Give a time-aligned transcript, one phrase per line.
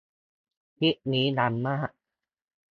[0.77, 1.89] คลิปนี้ดังมาก